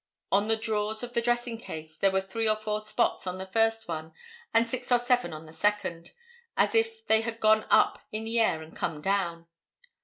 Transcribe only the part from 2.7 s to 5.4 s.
spots on the first one and six or seven